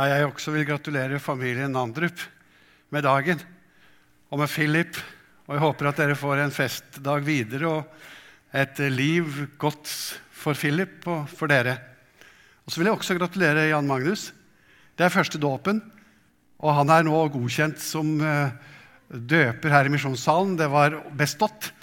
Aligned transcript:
Ja, 0.00 0.06
jeg 0.16 0.30
også 0.30 0.54
vil 0.54 0.64
gratulere 0.64 1.18
familien 1.20 1.74
Nandrup 1.76 2.22
med 2.88 3.02
dagen 3.04 3.42
og 4.32 4.40
med 4.40 4.48
Philip. 4.48 4.96
Og 5.44 5.52
jeg 5.52 5.60
håper 5.60 5.88
at 5.90 6.00
dere 6.00 6.16
får 6.16 6.40
en 6.40 6.54
festdag 6.56 7.20
videre 7.26 7.68
og 7.68 8.54
et 8.56 8.80
liv 8.94 9.28
godt 9.60 9.90
for 10.32 10.56
Philip 10.56 11.04
og 11.04 11.28
for 11.28 11.52
dere. 11.52 11.76
Og 12.64 12.72
så 12.72 12.80
vil 12.80 12.88
jeg 12.88 12.96
også 12.96 13.18
gratulere 13.18 13.66
Jan 13.68 13.92
Magnus. 13.92 14.30
Det 14.96 15.04
er 15.04 15.12
første 15.12 15.42
dåpen, 15.42 15.82
og 16.64 16.78
han 16.80 16.96
er 16.96 17.04
nå 17.04 17.20
godkjent 17.36 17.84
som 17.84 18.16
eh, 18.24 18.56
døper 19.12 19.76
her 19.76 19.84
i 19.84 19.92
misjonssalen. 19.92 20.56
Det 20.56 20.72
var 20.72 20.96
bestått 21.12 21.74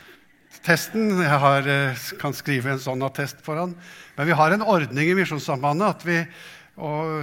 testen. 0.65 1.19
Jeg 1.21 1.41
har, 1.45 1.69
eh, 1.69 2.05
kan 2.17 2.33
skrive 2.33 2.73
en 2.73 2.81
sånn 2.81 3.05
attest 3.05 3.45
for 3.45 3.61
han. 3.61 3.77
Men 4.17 4.25
vi 4.25 4.41
har 4.41 4.57
en 4.57 4.65
ordning 4.65 5.05
i 5.05 5.19
Misjonssambandet 5.21 5.99
at 5.99 6.07
vi 6.07 6.23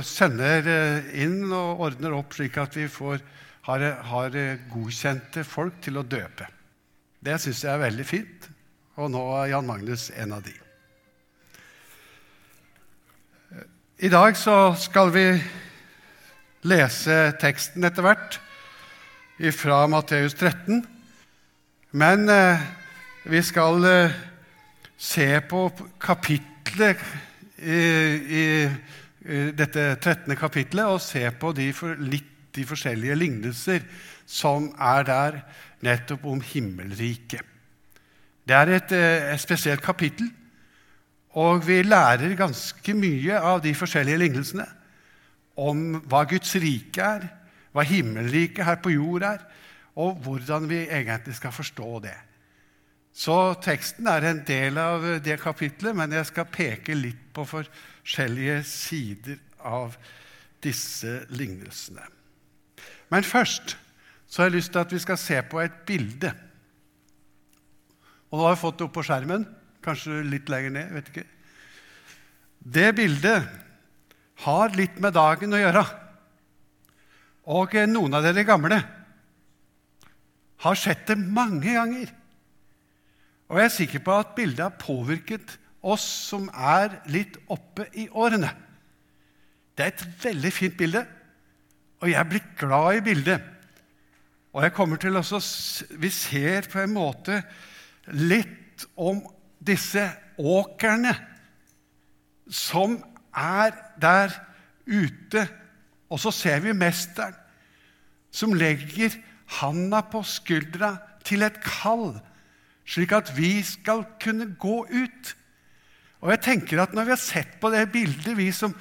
sender 0.03 0.67
eh, 0.67 1.13
inn 1.23 1.47
og 1.53 1.85
ordner 1.87 2.17
opp 2.17 2.35
slik 2.35 2.59
at 2.59 2.75
vi 2.77 2.89
får, 2.91 3.23
har, 3.69 3.85
har 4.11 4.39
godkjente 4.73 5.45
folk 5.47 5.79
til 5.85 6.01
å 6.01 6.07
døpe. 6.07 6.49
Det 7.25 7.39
syns 7.41 7.63
jeg 7.65 7.73
er 7.73 7.85
veldig 7.87 8.07
fint, 8.09 8.49
og 8.99 9.13
nå 9.15 9.23
er 9.39 9.53
Jan 9.55 9.69
Magnus 9.69 10.11
en 10.19 10.35
av 10.37 10.43
de. 10.45 10.55
I 14.05 14.11
dag 14.11 14.35
så 14.37 14.75
skal 14.77 15.15
vi 15.15 15.29
lese 16.67 17.19
teksten 17.41 17.87
etter 17.87 18.05
hvert 18.05 18.41
fra 19.55 19.85
Matteus 19.91 20.35
13. 20.35 20.83
Men 21.95 22.29
eh, 22.29 22.59
vi 23.31 23.43
skal 23.43 23.85
eh, 23.87 24.17
se 24.99 25.29
på 25.49 25.69
kapitlet 26.03 27.01
i, 27.63 27.79
i, 28.43 28.45
dette 29.25 29.97
13. 29.97 30.37
kapitlet 30.37 30.85
og 30.85 31.01
se 31.01 31.25
på 31.41 31.53
de, 31.57 31.71
for, 31.73 31.97
litt 31.97 32.31
de 32.55 32.65
forskjellige 32.69 33.17
lignelser 33.19 33.85
som 34.29 34.71
er 34.79 35.07
der 35.09 35.41
nettopp 35.85 36.27
om 36.31 36.43
himmelriket. 36.45 37.43
Det 38.45 38.57
er 38.57 38.75
et, 38.77 38.93
eh, 38.93 39.33
et 39.33 39.41
spesielt 39.41 39.83
kapittel. 39.83 40.29
Og 41.35 41.67
vi 41.67 41.83
lærer 41.83 42.37
ganske 42.39 42.95
mye 42.95 43.41
av 43.41 43.63
de 43.63 43.73
forskjellige 43.75 44.21
lignelsene 44.21 44.67
om 45.57 46.01
hva 46.07 46.23
Guds 46.31 46.55
rike 46.63 47.03
er, 47.03 47.27
hva 47.75 47.83
himmelriket 47.83 48.65
her 48.65 48.79
på 48.83 48.93
jord 48.95 49.23
er, 49.27 49.41
og 49.97 50.21
hvordan 50.23 50.69
vi 50.71 50.85
egentlig 50.87 51.35
skal 51.35 51.53
forstå 51.55 51.99
det. 52.07 52.15
Så 53.15 53.37
teksten 53.63 54.09
er 54.11 54.27
en 54.27 54.41
del 54.47 54.79
av 54.83 55.05
det 55.23 55.37
kapitlet, 55.43 55.95
men 55.95 56.13
jeg 56.17 56.27
skal 56.33 56.51
peke 56.51 56.97
litt 56.99 57.29
på 57.35 57.45
forskjellige 57.47 58.59
sider 58.67 59.39
av 59.63 59.95
disse 60.65 61.21
lignelsene. 61.31 62.03
Men 63.13 63.27
først 63.27 63.77
så 64.27 64.43
har 64.43 64.51
jeg 64.51 64.57
lyst 64.57 64.73
til 64.75 64.83
at 64.83 64.95
vi 64.97 65.03
skal 65.05 65.21
se 65.21 65.39
på 65.47 65.61
et 65.63 65.77
bilde. 65.87 66.33
Og 68.33 68.41
nå 68.41 68.49
har 68.49 68.57
jeg 68.57 68.63
fått 68.65 68.81
det 68.81 68.89
opp 68.89 68.97
på 68.97 69.05
skjermen. 69.07 69.45
Kanskje 69.85 70.25
litt 70.27 70.51
lenger 70.51 70.75
ned. 70.75 70.91
vet 70.97 71.13
ikke. 71.13 71.27
Det 72.59 72.89
bildet 72.99 73.47
har 74.43 74.75
litt 74.75 74.99
med 74.99 75.15
dagen 75.15 75.55
å 75.55 75.61
gjøre. 75.61 75.85
Og 77.55 77.79
noen 77.93 78.19
av 78.19 78.27
dere 78.27 78.47
gamle 78.49 78.81
har 80.65 80.81
sett 80.81 81.07
det 81.07 81.19
mange 81.21 81.77
ganger. 81.77 82.11
Og 83.49 83.59
jeg 83.59 83.65
er 83.65 83.75
sikker 83.75 84.05
på 84.05 84.17
at 84.19 84.35
bildet 84.37 84.65
har 84.65 84.79
påvirket 84.81 85.59
oss 85.85 86.05
som 86.31 86.47
er 86.55 87.01
litt 87.13 87.37
oppe 87.53 87.87
i 87.93 88.07
årene. 88.09 88.51
Det 89.75 89.85
er 89.85 89.93
et 89.93 90.25
veldig 90.25 90.53
fint 90.55 90.77
bilde, 90.79 91.03
og 92.01 92.11
jeg 92.11 92.31
blitt 92.31 92.55
glad 92.61 93.01
i 93.01 93.05
bildet. 93.05 93.51
Og 94.55 94.63
jeg 94.63 94.75
kommer 94.77 94.97
til 94.97 95.17
også, 95.17 95.41
Vi 95.91 96.11
ser 96.11 96.69
på 96.71 96.81
en 96.81 96.95
måte 96.95 97.43
litt 98.07 98.87
om 98.97 99.21
disse 99.59 100.05
åkrene 100.39 101.15
som 102.51 102.99
er 103.35 103.73
der 104.01 104.35
ute. 104.87 105.49
Og 106.11 106.21
så 106.21 106.31
ser 106.31 106.61
vi 106.61 106.77
mesteren 106.77 107.35
som 108.35 108.55
legger 108.55 109.15
handa 109.61 110.01
på 110.11 110.23
skuldra 110.27 110.97
til 111.25 111.45
et 111.47 111.61
kall, 111.63 112.17
slik 112.87 113.13
at 113.17 113.33
vi 113.37 113.63
skal 113.65 114.05
kunne 114.21 114.51
gå 114.61 114.85
ut. 114.91 115.35
Og 116.25 116.31
jeg 116.33 116.41
tenker 116.41 116.83
at 116.83 116.95
Når 116.95 117.05
vi 117.05 117.11
har 117.11 117.21
sett 117.21 117.61
på 117.61 117.71
det 117.71 117.93
bildet, 117.93 118.37
vi 118.37 118.53
som 118.53 118.75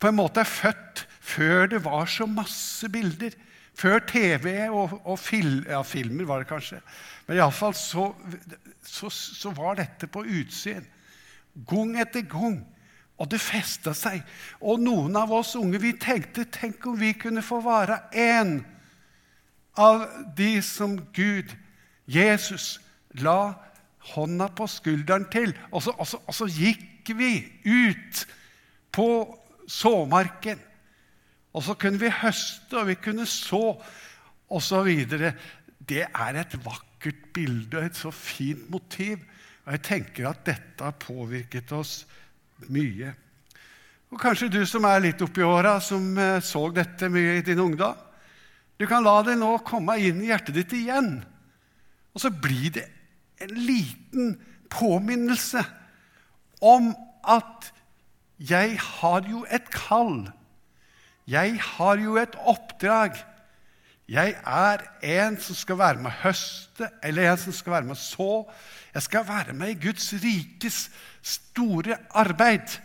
på 0.00 0.08
en 0.08 0.16
måte 0.16 0.40
er 0.40 0.48
født 0.48 1.06
før 1.24 1.66
det 1.72 1.84
var 1.84 2.06
så 2.06 2.26
masse 2.28 2.88
bilder, 2.92 3.32
før 3.74 3.98
TV 4.06 4.68
og, 4.68 5.00
og 5.04 5.18
fil, 5.18 5.64
ja, 5.68 5.82
filmer 5.82 6.24
var 6.28 6.42
det 6.42 6.48
kanskje 6.48 6.78
Men 7.26 7.38
iallfall 7.38 7.74
så, 7.74 8.10
så, 8.84 9.08
så 9.10 9.50
var 9.50 9.80
dette 9.80 10.06
på 10.06 10.22
utsyn. 10.22 10.84
Gang 11.66 11.96
etter 12.00 12.26
gang. 12.28 12.60
Og 13.18 13.30
det 13.30 13.40
festa 13.40 13.94
seg. 13.96 14.20
Og 14.60 14.82
noen 14.82 15.16
av 15.16 15.32
oss 15.32 15.54
unge 15.56 15.80
vi 15.80 15.94
tenkte 15.96 16.44
tenk 16.50 16.86
om 16.86 16.98
vi 16.98 17.14
kunne 17.16 17.42
få 17.42 17.60
være 17.64 18.00
en 18.12 18.58
av 19.78 20.04
de 20.36 20.58
som 20.62 20.98
Gud, 21.14 21.54
Jesus, 22.06 22.78
la 23.22 23.54
hånda 24.14 24.50
på 24.56 24.66
skulderen 24.70 25.26
til. 25.32 25.54
Og 25.72 25.84
så, 25.84 25.94
og 25.98 26.08
så, 26.08 26.20
og 26.26 26.36
så 26.36 26.48
gikk 26.50 27.12
vi 27.16 27.32
ut 27.64 28.24
på 28.94 29.08
såmarken. 29.70 30.60
Og 31.54 31.62
så 31.62 31.76
kunne 31.78 32.00
vi 32.02 32.10
høste, 32.10 32.74
og 32.80 32.88
vi 32.90 32.98
kunne 32.98 33.26
så, 33.30 33.76
osv. 34.50 34.90
Det 35.84 36.02
er 36.04 36.40
et 36.40 36.56
vakkert 36.64 37.28
bilde 37.34 37.78
og 37.78 37.86
et 37.86 37.98
så 37.98 38.10
fint 38.14 38.66
motiv. 38.72 39.22
Og 39.64 39.76
jeg 39.76 39.84
tenker 39.86 40.28
at 40.28 40.42
dette 40.46 40.84
har 40.84 40.96
påvirket 41.00 41.72
oss 41.72 42.02
mye. 42.68 43.14
Og 44.12 44.20
Kanskje 44.20 44.50
du 44.52 44.60
som 44.68 44.84
er 44.86 45.02
litt 45.02 45.22
oppi 45.24 45.42
åra, 45.42 45.78
som 45.82 46.12
eh, 46.18 46.40
så 46.44 46.68
dette 46.74 47.08
mye 47.10 47.38
i 47.38 47.46
din 47.46 47.62
ungdom. 47.62 47.96
Du 48.78 48.86
kan 48.90 49.02
la 49.06 49.20
det 49.26 49.36
nå 49.38 49.56
komme 49.66 49.96
inn 50.02 50.20
i 50.22 50.28
hjertet 50.28 50.54
ditt 50.58 50.74
igjen. 50.76 51.16
Og 52.14 52.22
så 52.22 52.30
blir 52.30 52.74
det 52.74 52.84
en 53.42 53.54
liten 53.66 54.34
påminnelse 54.70 55.64
om 56.62 56.92
at 57.24 57.70
jeg 58.38 58.78
har 58.80 59.28
jo 59.30 59.44
et 59.50 59.70
kall. 59.72 60.26
Jeg 61.26 61.56
har 61.60 62.00
jo 62.02 62.16
et 62.20 62.34
oppdrag. 62.36 63.16
Jeg 64.08 64.34
er 64.44 64.82
en 65.00 65.38
som 65.40 65.56
skal 65.56 65.78
være 65.80 66.02
med 66.04 66.10
å 66.10 66.18
høste, 66.26 66.90
eller 67.02 67.30
en 67.30 67.40
som 67.40 67.54
skal 67.56 67.78
være 67.78 67.88
med 67.88 67.96
å 67.96 68.02
så. 68.02 68.32
Jeg 68.94 69.06
skal 69.06 69.28
være 69.28 69.54
med 69.56 69.72
i 69.72 69.78
Guds 69.86 70.10
rikes 70.20 70.88
store 71.24 71.96
arbeid. 72.12 72.76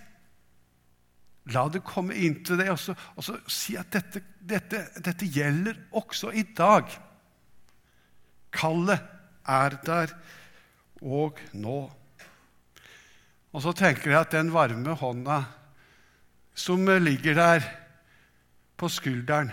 La 1.51 1.65
det 1.71 1.83
komme 1.83 2.15
inn 2.15 2.39
til 2.45 2.61
deg, 2.61 2.71
også, 2.71 2.95
og 3.17 3.25
så 3.25 3.35
si 3.51 3.75
at 3.79 3.91
dette, 3.91 4.21
dette, 4.39 4.85
dette 5.01 5.27
gjelder 5.27 5.81
også 5.97 6.31
i 6.31 6.45
dag. 6.55 6.87
Kallet 8.55 9.03
er 9.49 9.75
der 9.85 10.13
og 11.01 11.39
nå. 11.53 11.79
Og 13.49 13.63
så 13.63 13.73
tenker 13.73 14.11
jeg 14.11 14.19
at 14.19 14.35
den 14.35 14.51
varme 14.53 14.93
hånda 14.99 15.41
som 16.59 16.83
ligger 17.01 17.37
der 17.37 17.65
på 18.79 18.89
skulderen 18.91 19.51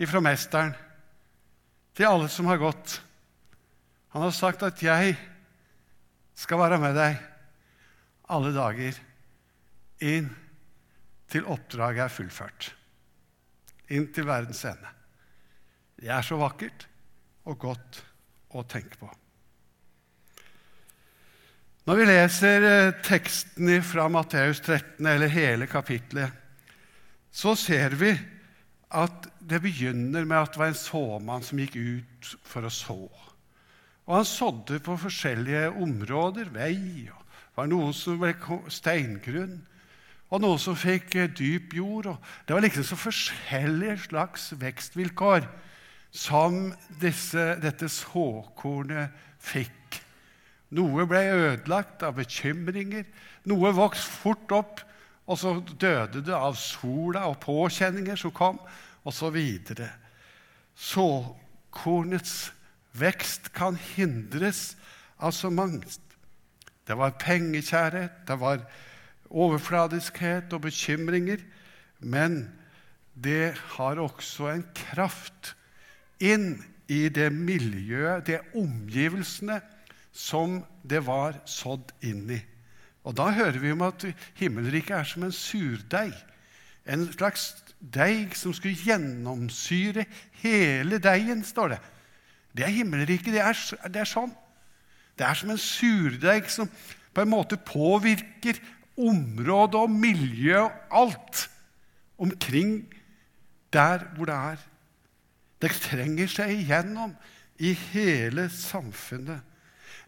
ifra 0.00 0.20
mesteren 0.24 0.74
til 1.94 2.08
alle 2.08 2.28
som 2.32 2.50
har 2.50 2.58
gått 2.62 3.00
Han 4.14 4.22
har 4.22 4.30
sagt 4.30 4.62
at 4.62 4.82
'jeg 4.82 5.16
skal 6.34 6.58
være 6.58 6.78
med 6.78 6.94
deg 6.94 7.16
alle 8.30 8.52
dager 8.54 8.94
inn 9.98 10.28
til 11.28 11.46
oppdraget 11.50 12.04
er 12.04 12.08
fullført. 12.08 12.74
Inn 13.90 14.06
til 14.14 14.26
verdens 14.26 14.64
ende. 14.64 14.88
Det 15.98 16.08
er 16.08 16.22
så 16.22 16.38
vakkert 16.38 16.86
og 17.44 17.58
godt 17.58 18.04
å 18.54 18.62
tenke 18.62 18.96
på. 19.02 19.10
Når 21.84 21.98
vi 21.98 22.04
leser 22.08 22.64
eh, 22.64 22.94
teksten 23.04 23.68
fra 23.84 24.06
Matteus 24.08 24.62
13, 24.64 25.04
eller 25.04 25.28
hele 25.28 25.66
kapitlet, 25.68 26.32
så 27.28 27.52
ser 27.60 27.92
vi 28.00 28.14
at 28.94 29.26
det 29.44 29.60
begynner 29.60 30.24
med 30.24 30.38
at 30.38 30.54
det 30.54 30.62
var 30.62 30.70
en 30.72 30.78
såmann 30.78 31.44
som 31.44 31.60
gikk 31.60 31.76
ut 31.76 32.30
for 32.48 32.64
å 32.64 32.72
så. 32.72 32.96
Og 34.06 34.16
han 34.16 34.24
sådde 34.28 34.80
på 34.84 34.96
forskjellige 35.02 35.74
områder. 35.84 36.48
Vei, 36.54 37.10
og 37.12 37.20
det 37.20 37.58
var 37.58 37.68
noen 37.68 37.92
som 37.96 38.16
ble 38.22 38.32
steingrunn, 38.72 39.58
og 40.32 40.40
noen 40.40 40.64
som 40.64 40.80
fikk 40.80 41.18
eh, 41.20 41.28
dyp 41.28 41.76
jord. 41.76 42.14
Det 42.48 42.56
var 42.56 42.64
liksom 42.64 42.88
så 42.88 43.00
forskjellige 43.02 43.98
slags 44.06 44.54
vekstvilkår 44.56 45.52
som 46.16 46.70
disse, 47.02 47.44
dette 47.60 47.92
såkornet 47.92 49.12
fikk. 49.36 50.03
Noe 50.74 51.06
ble 51.06 51.22
ødelagt 51.30 52.02
av 52.02 52.16
bekymringer, 52.18 53.04
noe 53.46 53.70
vokste 53.76 54.10
fort 54.24 54.54
opp 54.56 54.82
Og 55.24 55.38
så 55.40 55.54
døde 55.80 56.20
det 56.24 56.34
av 56.36 56.56
sola 56.60 57.24
og 57.30 57.38
påkjenninger 57.40 58.18
som 58.20 58.32
kom, 58.34 58.58
osv. 59.08 59.38
Så 60.74 61.06
Såkornets 61.74 62.52
vekst 62.94 63.50
kan 63.56 63.78
hindres 63.96 64.76
av 65.18 65.32
så 65.34 65.50
mangt. 65.50 66.00
Det 66.86 66.94
var 66.96 67.16
pengekjærhet, 67.18 68.20
det 68.28 68.36
var 68.38 68.62
overfladiskhet 69.30 70.52
og 70.52 70.66
bekymringer. 70.68 71.40
Men 71.98 72.52
det 73.14 73.56
har 73.74 73.98
også 73.98 74.52
en 74.52 74.64
kraft 74.76 75.54
inn 76.22 76.62
i 76.86 77.08
det 77.08 77.30
miljøet, 77.32 78.26
det 78.28 78.42
omgivelsene, 78.54 79.58
som 80.14 80.60
det 80.86 81.02
var 81.06 81.40
sådd 81.48 81.90
inn 82.06 82.28
i. 82.30 82.38
Og 83.04 83.16
Da 83.18 83.28
hører 83.34 83.58
vi 83.60 83.72
om 83.74 83.82
at 83.84 84.06
himmelriket 84.38 84.96
er 84.96 85.08
som 85.08 85.26
en 85.26 85.34
surdeig. 85.34 86.14
En 86.86 87.04
slags 87.12 87.50
deig 87.80 88.36
som 88.36 88.54
skulle 88.54 88.78
gjennomsyre 88.78 90.06
hele 90.40 90.98
deigen, 91.02 91.44
står 91.44 91.74
det. 91.74 91.80
Det 92.56 92.64
er 92.64 92.76
himmelriket. 92.78 93.32
Det 93.34 93.42
er, 93.42 93.58
det 93.88 94.00
er 94.00 94.08
sånn. 94.08 94.32
Det 95.18 95.26
er 95.26 95.36
som 95.38 95.50
en 95.52 95.60
surdeig 95.60 96.48
som 96.50 96.70
på 97.14 97.22
en 97.22 97.30
måte 97.30 97.58
påvirker 97.60 98.58
området 98.96 99.80
og 99.80 99.90
miljøet 99.90 100.70
og 100.70 101.02
alt 101.02 101.48
omkring 102.18 102.84
der 103.74 104.06
hvor 104.14 104.30
det 104.30 104.34
er. 104.34 104.62
Det 105.62 105.70
trenger 105.82 106.30
seg 106.30 106.54
igjennom 106.54 107.14
i 107.58 107.72
hele 107.92 108.48
samfunnet. 108.52 109.42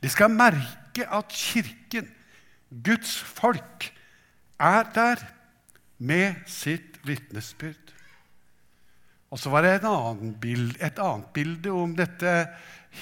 De 0.07 0.11
skal 0.13 0.31
merke 0.31 1.03
at 1.11 1.33
Kirken, 1.35 2.07
Guds 2.71 3.17
folk, 3.19 3.89
er 4.63 4.85
der 4.95 5.23
med 5.99 6.45
sitt 6.47 7.01
vitnesbyrd. 7.03 7.91
Og 9.35 9.41
så 9.43 9.51
var 9.51 9.67
det 9.67 9.81
bilde, 10.41 10.79
et 10.79 10.99
annet 11.03 11.33
bilde 11.35 11.73
om 11.75 11.97
dette 11.99 12.47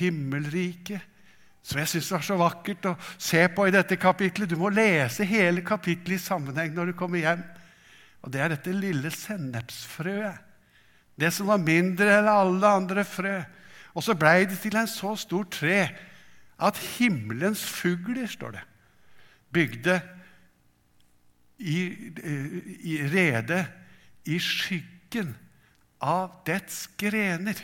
himmelriket 0.00 1.02
som 1.64 1.80
jeg 1.80 1.88
syns 1.88 2.10
var 2.12 2.24
så 2.24 2.36
vakkert 2.36 2.86
å 2.90 2.94
se 3.16 3.40
på 3.48 3.64
i 3.64 3.72
dette 3.72 3.96
kapitlet. 3.96 4.50
Du 4.50 4.58
må 4.60 4.68
lese 4.68 5.24
hele 5.24 5.62
kapitlet 5.64 6.18
i 6.18 6.24
sammenheng 6.24 6.74
når 6.76 6.90
du 6.90 6.96
kommer 6.98 7.22
hjem. 7.22 7.44
Og 8.24 8.32
Det 8.32 8.40
er 8.40 8.52
dette 8.52 8.72
lille 8.72 9.12
sennepsfrøet. 9.12 10.40
Det 11.16 11.30
som 11.32 11.48
var 11.48 11.62
mindre 11.62 12.18
enn 12.18 12.28
alle 12.28 12.72
andre 12.80 13.04
frø. 13.08 13.38
Og 13.94 14.04
så 14.04 14.16
blei 14.18 14.44
det 14.50 14.58
til 14.60 14.76
en 14.76 14.90
så 14.90 15.14
stor 15.16 15.46
tre 15.48 15.78
at 16.64 16.80
himmelens 16.96 17.64
fugler, 17.68 18.26
står 18.30 18.56
det, 18.56 18.64
bygde 19.54 20.00
i, 21.58 21.78
i 22.80 22.98
rede 23.12 23.60
i 24.26 24.38
skyggen 24.42 25.34
av 26.02 26.40
dets 26.46 26.86
grener. 27.00 27.58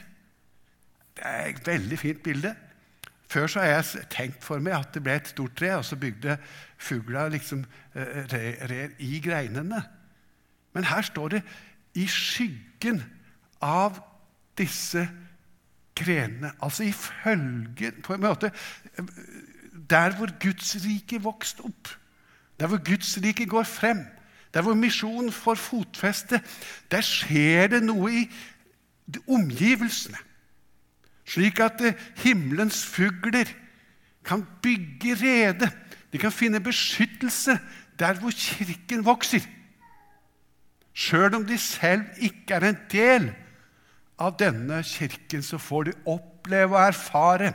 Det 1.17 1.25
er 1.27 1.49
et 1.51 1.67
veldig 1.67 1.99
fint 1.99 2.23
bilde. 2.25 2.55
Før 3.31 3.47
så 3.47 3.63
har 3.63 3.67
jeg 3.67 4.07
tenkt 4.11 4.45
for 4.45 4.63
meg 4.63 4.75
at 4.75 4.95
det 4.95 5.03
ble 5.07 5.15
et 5.21 5.31
stort 5.31 5.55
tre, 5.59 5.75
og 5.79 5.85
så 5.87 5.99
bygde 6.01 6.39
fugla 6.81 7.29
liksom 7.31 7.63
eh, 7.95 8.25
rer 8.31 8.95
i 8.99 9.21
greinene. 9.23 9.83
Men 10.75 10.87
her 10.91 11.03
står 11.03 11.37
det 11.37 11.43
'i 11.95 12.07
skyggen 12.07 13.03
av 13.61 13.99
disse 14.59 15.09
grenene'. 16.01 16.53
Altså 16.63 16.85
i 16.85 16.93
følgen 16.93 18.03
På 18.03 18.15
en 18.15 18.21
måte 18.21 18.51
Der 19.91 20.17
hvor 20.17 20.29
Guds 20.41 20.77
rike 20.85 21.23
vokste 21.23 21.61
opp, 21.61 21.89
der 22.61 22.67
hvor 22.67 22.79
Guds 22.85 23.19
rike 23.23 23.47
går 23.47 23.63
frem, 23.63 24.07
der 24.55 24.63
hvor 24.63 24.75
misjonen 24.75 25.33
får 25.33 25.55
fotfeste, 25.55 26.43
der 26.91 27.01
skjer 27.01 27.67
det 27.67 27.83
noe 27.83 28.13
i 28.13 28.31
omgivelsene. 29.29 30.17
Slik 31.27 31.61
at 31.61 31.81
eh, 31.81 31.95
himmelens 32.17 32.87
fugler 32.87 33.51
kan 34.25 34.47
bygge 34.63 35.15
rede. 35.15 35.71
De 36.13 36.19
kan 36.19 36.33
finne 36.33 36.61
beskyttelse 36.61 37.59
der 37.99 38.15
hvor 38.19 38.31
kirken 38.31 39.05
vokser. 39.05 39.47
Sjøl 40.95 41.35
om 41.35 41.45
de 41.47 41.59
selv 41.59 42.03
ikke 42.19 42.55
er 42.55 42.69
en 42.69 42.79
del 42.93 43.31
av 43.31 43.50
denne 44.41 44.83
kirken, 44.85 45.43
så 45.43 45.59
får 45.59 45.89
de 45.89 45.97
oppleve 46.13 46.77
og 46.77 46.91
erfare 46.91 47.55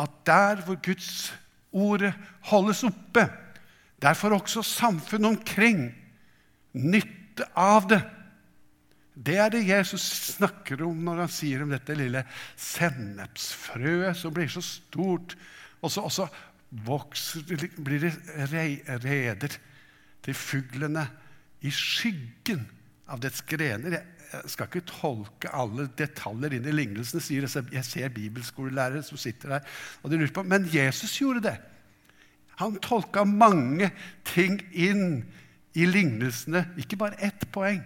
at 0.00 0.12
der 0.26 0.62
hvor 0.64 0.78
Guds 0.80 1.32
ordet 1.72 2.14
holdes 2.48 2.82
oppe, 2.88 3.26
der 4.02 4.14
får 4.14 4.38
også 4.38 4.62
samfunnet 4.66 5.36
omkring 5.36 5.84
nytte 6.72 7.46
av 7.56 7.88
det. 7.90 8.00
Det 9.12 9.36
er 9.36 9.52
det 9.52 9.66
Jesus 9.68 10.04
snakker 10.38 10.80
om 10.86 11.04
når 11.04 11.26
han 11.26 11.32
sier 11.32 11.62
om 11.64 11.72
dette 11.72 11.96
lille 11.96 12.24
sennepsfrøet 12.56 14.16
som 14.16 14.32
blir 14.34 14.48
så 14.52 14.62
stort, 14.64 15.36
og 15.84 15.92
så, 15.92 16.06
og 16.08 16.28
vokser, 16.86 17.44
blir 17.76 18.06
det 18.08 18.14
reder 19.04 19.58
til 20.24 20.38
fuglene 20.38 21.04
i 21.60 21.70
skyggen 21.74 22.64
av 23.12 23.20
dets 23.20 23.42
grener. 23.44 24.00
Jeg 24.32 24.50
skal 24.54 24.68
ikke 24.68 24.86
tolke 24.88 25.50
alle 25.52 25.88
detaljer 25.98 26.56
inn 26.56 26.68
i 26.68 26.74
lignelsene, 26.74 27.20
sier 27.20 27.44
jeg 27.44 27.84
ser 27.84 28.14
bibelskolelærere 28.14 29.02
som 29.04 29.20
sitter 29.20 29.58
der. 29.58 29.68
og 30.02 30.10
de 30.10 30.16
lurer 30.16 30.32
på, 30.32 30.42
Men 30.42 30.68
Jesus 30.72 31.18
gjorde 31.18 31.42
det. 31.48 31.56
Han 32.60 32.78
tolka 32.80 33.24
mange 33.24 33.90
ting 34.24 34.60
inn 34.72 35.24
i 35.74 35.86
lignelsene. 35.86 36.66
Ikke 36.78 36.96
bare 36.96 37.18
ett 37.20 37.48
poeng, 37.52 37.82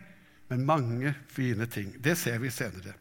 men 0.48 0.66
mange 0.66 1.14
fine 1.28 1.66
ting. 1.66 1.94
Det 2.04 2.16
ser 2.18 2.38
vi 2.38 2.50
senere. 2.50 2.94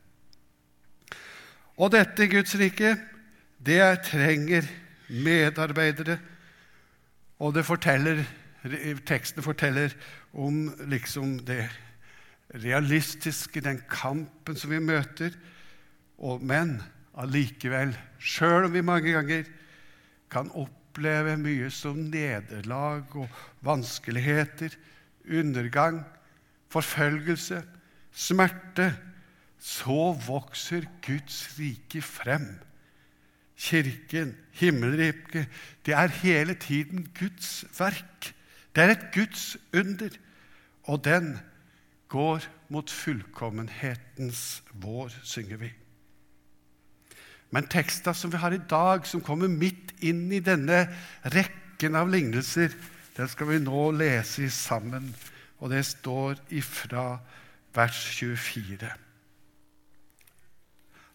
Og 1.77 1.91
dette 1.91 2.27
Guds 2.31 2.55
rike, 2.55 2.95
det 3.59 3.81
trenger 4.07 4.67
medarbeidere. 5.09 6.17
Og 7.39 7.53
det 7.55 7.65
forteller, 7.67 8.23
teksten 9.05 9.43
forteller 9.43 9.93
om 10.33 10.69
liksom 10.87 11.39
det 11.45 11.65
realistiske, 12.63 13.61
den 13.61 13.81
kampen 13.89 14.57
som 14.57 14.71
vi 14.71 14.79
møter. 14.83 15.35
Og, 16.17 16.43
men 16.43 16.77
allikevel, 17.19 17.95
sjøl 18.19 18.67
om 18.67 18.73
vi 18.75 18.83
mange 18.85 19.15
ganger 19.15 19.47
kan 20.31 20.51
oppleve 20.55 21.35
mye 21.39 21.69
som 21.73 21.99
nederlag 22.11 23.15
og 23.15 23.41
vanskeligheter, 23.65 24.75
undergang, 25.25 26.03
forfølgelse, 26.71 27.61
smerte, 28.15 28.91
så 29.59 30.13
vokser 30.27 30.85
Guds 31.05 31.55
rike 31.57 32.01
frem. 32.03 32.47
Kirken, 33.55 34.35
himmelriket, 34.59 35.47
det 35.87 35.95
er 35.95 36.11
hele 36.21 36.53
tiden 36.59 37.07
Guds 37.17 37.63
verk. 37.77 38.33
Det 38.75 38.83
er 38.83 38.91
et 38.91 39.05
Guds 39.15 39.55
under 39.73 40.11
og 40.91 41.05
den 41.05 41.37
går 42.11 42.45
mot 42.73 42.91
fullkommenhetens 42.91 44.61
vår, 44.71 45.13
synger 45.23 45.61
vi. 45.61 45.71
Men 47.49 47.69
teksta 47.71 48.13
som 48.13 48.31
vi 48.33 48.41
har 48.41 48.53
i 48.53 48.63
dag, 48.69 49.07
som 49.07 49.23
kommer 49.23 49.47
midt 49.47 49.93
inn 50.03 50.27
i 50.33 50.41
denne 50.43 50.85
rekken 51.33 51.95
av 51.95 52.09
lignelser, 52.11 52.73
den 53.15 53.31
skal 53.31 53.47
vi 53.53 53.61
nå 53.63 53.89
lese 53.95 54.49
sammen, 54.51 55.13
og 55.63 55.71
det 55.71 55.85
står 55.87 56.41
ifra 56.51 57.21
vers 57.75 58.01
24. 58.17 58.89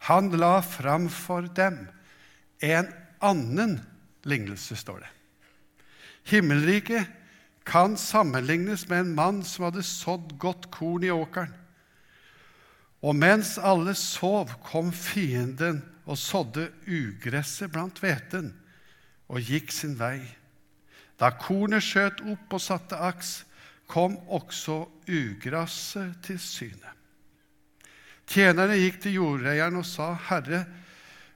Han 0.09 0.31
la 0.41 0.61
fram 0.65 1.11
for 1.13 1.45
dem 1.57 1.83
en 2.65 2.89
annen 3.21 3.77
lignelse, 4.25 4.77
står 4.77 5.05
det. 5.05 5.11
Himmelriket 6.31 7.20
kan 7.71 7.97
sammenlignes 7.97 8.89
med 8.89 9.05
en 9.05 9.15
mann 9.15 9.43
som 9.47 9.69
hadde 9.69 9.85
sådd 9.87 10.35
godt 10.43 10.71
korn 10.75 11.05
i 11.07 11.13
åkeren. 11.15 11.53
Og 13.01 13.15
mens 13.17 13.55
alle 13.63 13.95
sov, 13.97 14.51
kom 14.67 14.91
fienden 14.93 15.81
og 16.05 16.19
sådde 16.19 16.67
ugresset 16.85 17.71
blant 17.73 18.03
hveten 18.03 18.51
og 19.31 19.47
gikk 19.47 19.71
sin 19.73 19.95
vei. 20.01 20.19
Da 21.21 21.31
kornet 21.37 21.85
skjøt 21.85 22.21
opp 22.33 22.57
og 22.57 22.65
satte 22.65 22.99
aks, 22.99 23.45
kom 23.91 24.17
også 24.31 24.83
ugresset 25.09 26.19
til 26.27 26.41
syne. 26.43 26.97
Tjenerne 28.31 28.77
gikk 28.79 29.01
til 29.03 29.17
jordeieren 29.19 29.79
og 29.79 29.87
sa, 29.87 30.15
'Herre, 30.15 30.67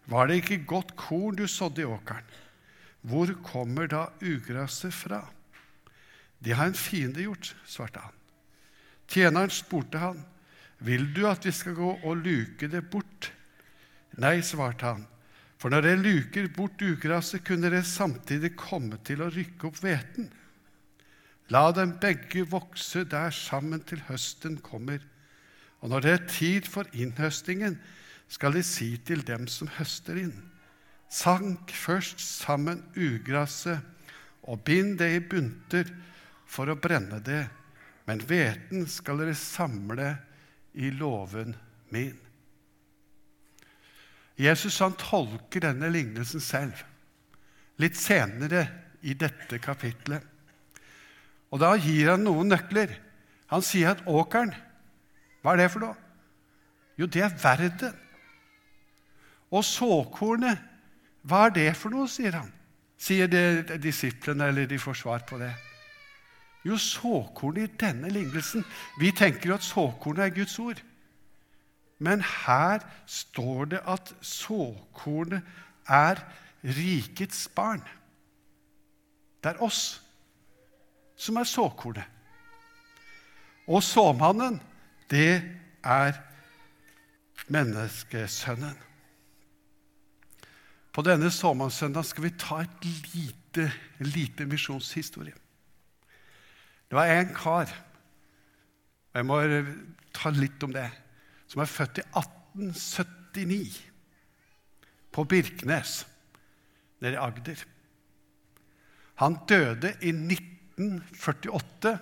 var 0.06 0.26
det 0.26 0.42
ikke 0.42 0.66
godt 0.66 0.96
korn 0.96 1.34
du 1.34 1.46
sådde 1.46 1.82
i 1.82 1.84
åkeren?' 1.84 2.42
Hvor 3.02 3.28
kommer 3.42 3.86
da 3.86 4.06
ugresset 4.22 4.94
fra? 4.94 5.33
Det 6.44 6.52
har 6.52 6.68
en 6.68 6.76
fiende 6.76 7.24
gjort, 7.24 7.54
svarte 7.66 8.02
han. 8.04 8.20
Tjeneren 9.08 9.52
spurte 9.52 10.00
han, 10.00 10.20
vil 10.84 11.06
du 11.16 11.24
at 11.28 11.46
vi 11.46 11.52
skal 11.54 11.76
gå 11.78 11.90
og 12.04 12.20
luke 12.20 12.68
det 12.68 12.82
bort? 12.92 13.30
Nei, 14.20 14.38
svarte 14.44 14.90
han, 14.90 15.04
for 15.58 15.72
når 15.72 15.86
dere 15.86 16.02
luker 16.04 16.48
bort 16.52 16.82
ugraset, 16.84 17.44
kunne 17.46 17.70
dere 17.70 17.84
samtidig 17.88 18.52
komme 18.60 18.98
til 19.06 19.24
å 19.24 19.30
rykke 19.32 19.70
opp 19.70 19.80
hveten. 19.80 20.28
La 21.52 21.70
dem 21.76 21.96
begge 22.00 22.44
vokse 22.48 23.04
der 23.08 23.32
sammen 23.32 23.82
til 23.84 24.02
høsten 24.08 24.58
kommer. 24.64 25.00
Og 25.80 25.92
når 25.92 26.04
det 26.04 26.12
er 26.12 26.26
tid 26.28 26.68
for 26.68 26.88
innhøstingen, 26.96 27.76
skal 28.28 28.56
de 28.56 28.62
si 28.64 28.94
til 29.04 29.20
dem 29.26 29.44
som 29.48 29.68
høster 29.76 30.16
inn. 30.20 30.36
Sank 31.12 31.72
først 31.76 32.20
sammen 32.20 32.80
ugraset, 32.96 33.80
og 34.44 34.64
bind 34.64 34.98
det 35.00 35.10
i 35.14 35.20
bunter 35.24 35.88
for 36.54 36.70
å 36.70 36.78
brenne 36.78 37.18
det, 37.24 37.42
men 38.06 38.20
hveten 38.22 38.86
skal 38.90 39.22
dere 39.22 39.34
samle 39.38 40.10
i 40.78 40.90
låven 40.94 41.54
min. 41.94 42.16
Jesus 44.38 44.80
han 44.82 44.96
tolker 44.98 45.62
denne 45.68 45.90
lignelsen 45.94 46.42
selv, 46.42 46.78
litt 47.78 47.98
senere 47.98 48.66
i 49.06 49.14
dette 49.18 49.60
kapitlet. 49.62 50.22
Og 51.54 51.60
da 51.62 51.74
gir 51.78 52.10
han 52.10 52.24
noen 52.26 52.50
nøkler. 52.50 52.90
Han 53.52 53.62
sier 53.62 53.92
at 53.92 54.06
åkeren, 54.10 54.50
hva 55.42 55.54
er 55.54 55.62
det 55.62 55.68
for 55.70 55.84
noe? 55.84 55.94
Jo, 56.98 57.06
det 57.06 57.22
er 57.22 57.36
verden. 57.38 57.94
Og 59.54 59.62
såkornet, 59.66 60.58
hva 61.22 61.46
er 61.46 61.54
det 61.54 61.68
for 61.78 61.94
noe, 61.94 62.10
sier 62.10 62.34
han. 62.40 62.50
Sier 62.98 63.30
disiplene, 63.78 64.48
eller 64.50 64.66
de 64.70 64.80
får 64.80 64.98
svar 64.98 65.22
på 65.28 65.38
det. 65.38 65.52
Jo, 66.64 66.78
såkornet 66.80 67.70
i 67.70 67.76
denne 67.80 68.08
lignelsen 68.08 68.64
Vi 69.00 69.10
tenker 69.12 69.50
jo 69.50 69.54
at 69.54 69.66
såkornet 69.66 70.24
er 70.24 70.36
Guds 70.36 70.58
ord. 70.58 70.80
Men 71.98 72.20
her 72.20 72.80
står 73.06 73.64
det 73.64 73.80
at 73.86 74.14
såkornet 74.20 75.42
er 75.88 76.20
rikets 76.64 77.48
barn. 77.54 77.82
Det 79.44 79.52
er 79.52 79.62
oss 79.62 80.00
som 81.16 81.36
er 81.36 81.44
såkornet. 81.44 82.04
Og 83.68 83.82
såmannen, 83.82 84.60
det 85.10 85.42
er 85.84 86.16
menneskesønnen. 87.48 88.76
På 90.92 91.02
denne 91.02 91.30
såmannssøndagen 91.30 92.06
skal 92.06 92.24
vi 92.24 92.34
ta 92.38 92.60
et 92.62 92.84
lite, 93.14 93.70
lite 93.98 94.46
misjonshistorie. 94.46 95.34
Det 96.88 96.98
var 96.98 97.10
en 97.10 97.34
kar, 97.34 97.70
og 99.12 99.18
jeg 99.18 99.26
må 99.26 99.40
ta 100.14 100.30
litt 100.34 100.62
om 100.66 100.72
det, 100.74 100.88
som 101.50 101.62
er 101.62 101.70
født 101.70 102.00
i 102.02 102.06
1879 102.10 103.78
på 105.14 105.24
Birkenes 105.30 106.02
nede 107.00 107.14
i 107.16 107.22
Agder. 107.22 107.64
Han 109.22 109.38
døde 109.48 109.94
i 110.02 110.10
1948. 110.10 111.98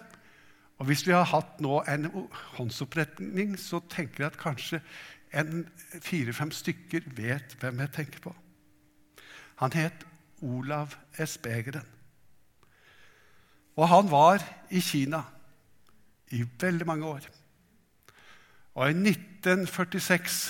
Og 0.79 0.87
hvis 0.89 1.05
vi 1.07 1.13
har 1.15 1.29
hatt 1.31 1.61
nå 1.63 1.83
en 1.89 2.09
håndsoppretning, 2.57 3.55
så 3.61 3.83
tenker 3.93 4.25
jeg 4.25 4.33
at 4.33 4.41
kanskje 4.41 4.81
fire-fem 6.03 6.51
stykker 6.53 7.07
vet 7.17 7.55
hvem 7.61 7.85
jeg 7.85 7.93
tenker 7.95 8.25
på. 8.25 8.33
Han 9.63 9.77
het 9.77 10.07
Olav 10.43 10.97
Espegeren. 11.21 11.87
Og 13.77 13.89
han 13.89 14.11
var 14.11 14.43
i 14.71 14.81
Kina 14.85 15.23
i 16.33 16.43
veldig 16.45 16.87
mange 16.89 17.09
år. 17.09 17.29
Og 18.77 18.89
i 18.89 18.97
1946 18.97 20.41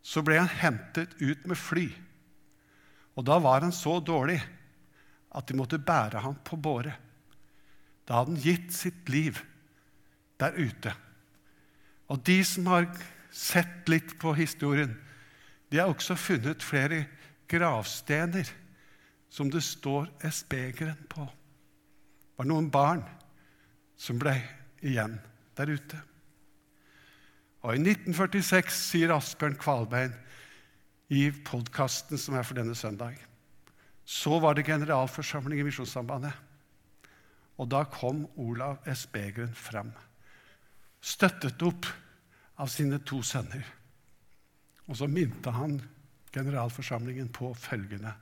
så 0.00 0.22
ble 0.24 0.38
han 0.40 0.52
hentet 0.60 1.12
ut 1.20 1.44
med 1.48 1.58
fly. 1.60 1.86
Og 3.16 3.26
da 3.28 3.36
var 3.42 3.64
han 3.64 3.74
så 3.76 3.98
dårlig 4.00 4.38
at 5.36 5.46
de 5.48 5.56
måtte 5.58 5.78
bære 5.78 6.22
ham 6.24 6.38
på 6.44 6.56
båre. 6.56 6.94
Da 8.08 8.18
hadde 8.18 8.34
han 8.34 8.42
gitt 8.42 8.72
sitt 8.74 9.08
liv 9.12 9.38
der 10.40 10.56
ute. 10.56 10.94
Og 12.10 12.22
de 12.26 12.40
som 12.44 12.66
har 12.72 12.88
sett 13.30 13.88
litt 13.92 14.16
på 14.18 14.32
historien, 14.34 14.96
de 15.70 15.78
har 15.78 15.92
også 15.92 16.16
funnet 16.18 16.64
flere 16.64 17.04
gravstener 17.50 18.48
som 19.30 19.50
det 19.52 19.62
står 19.62 20.08
Espegeren 20.26 20.98
på. 21.10 21.28
Var 22.40 22.46
noen 22.48 22.70
barn 22.72 23.02
som 24.00 24.16
ble 24.16 24.32
igjen 24.80 25.18
der 25.58 25.68
ute. 25.76 25.98
Og 27.60 27.74
I 27.76 27.82
1946 27.82 28.70
sier 28.72 29.12
Asbjørn 29.12 29.58
Kvalbein 29.60 30.14
i 31.12 31.26
podkasten 31.44 32.16
som 32.16 32.38
er 32.40 32.46
for 32.48 32.56
denne 32.56 32.72
søndag, 32.72 33.18
så 34.08 34.38
var 34.40 34.56
det 34.56 34.64
generalforsamling 34.70 35.60
i 35.60 35.66
Misjonssambandet. 35.66 36.32
Og 37.60 37.68
da 37.68 37.82
kom 37.84 38.24
Olav 38.40 38.80
S. 38.88 39.04
Begren 39.12 39.52
fram, 39.52 39.92
støttet 41.04 41.60
opp 41.60 41.90
av 42.56 42.72
sine 42.72 43.02
to 43.04 43.20
sønner. 43.20 43.68
Og 44.88 44.96
så 44.96 45.10
minte 45.12 45.52
han 45.52 45.76
generalforsamlingen 46.32 47.28
på 47.36 47.52
følgende 47.52 48.16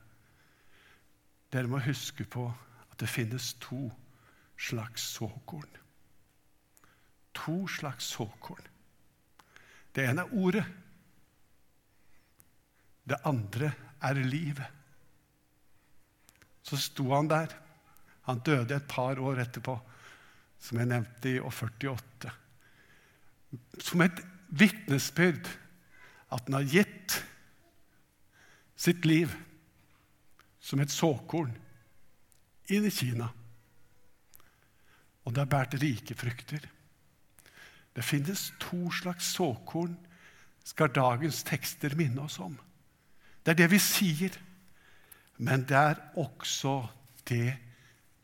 Dere 1.55 1.71
må 1.71 1.79
huske 1.87 2.27
på 2.27 2.51
at 2.51 2.99
det 2.99 3.15
finnes 3.15 3.55
to 3.63 3.87
slags 4.59 5.03
såkorn. 5.03 5.77
To 7.33 7.69
slags 7.69 8.05
såkorn. 8.05 8.67
Det 9.93 10.05
ene 10.07 10.25
er 10.27 10.35
ordet. 10.35 10.65
Det 13.09 13.21
andre 13.25 13.73
er 14.05 14.21
livet. 14.21 14.67
Så 16.63 16.77
sto 16.77 17.09
han 17.15 17.31
der 17.31 17.55
han 18.29 18.43
døde 18.45 18.77
et 18.77 18.89
par 18.91 19.17
år 19.25 19.39
etterpå, 19.41 19.79
som 20.61 20.79
jeg 20.79 20.91
nevnte, 20.91 21.31
i 21.31 21.39
48. 21.41 22.33
Som 23.81 24.03
et 24.05 24.21
vitnesbyrd 24.53 25.49
at 26.29 26.45
han 26.45 26.59
har 26.59 26.67
gitt 26.69 27.17
sitt 28.77 29.09
liv 29.09 29.33
som 30.61 30.83
et 30.85 30.93
såkorn 30.93 31.55
inn 32.69 32.85
i 32.85 32.93
Kina. 32.93 33.31
Og 35.29 35.35
det 35.35 35.43
har 35.45 35.51
båret 35.53 35.77
rike 35.83 36.15
frukter. 36.17 36.63
Det 37.93 38.05
finnes 38.05 38.47
to 38.63 38.89
slags 38.97 39.35
såkorn, 39.37 39.93
skal 40.65 40.93
dagens 40.93 41.43
tekster 41.45 41.93
minne 41.97 42.25
oss 42.25 42.39
om. 42.41 42.55
Det 43.45 43.53
er 43.53 43.59
det 43.63 43.71
vi 43.73 43.81
sier, 43.81 44.35
men 45.37 45.67
det 45.69 45.77
er 45.77 46.01
også 46.17 46.81
det 47.29 47.59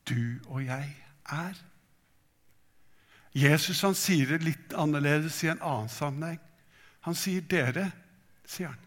du 0.09 0.41
og 0.47 0.65
jeg 0.65 0.95
er. 1.33 1.61
Jesus 3.37 3.83
han 3.85 3.97
sier 3.99 4.31
det 4.33 4.47
litt 4.47 4.73
annerledes 4.79 5.43
i 5.45 5.51
en 5.53 5.61
annen 5.61 5.93
sammenheng. 5.93 6.41
Han 7.05 7.17
sier 7.19 7.43
'dere', 7.43 7.91
sier 8.47 8.73
han. 8.73 8.81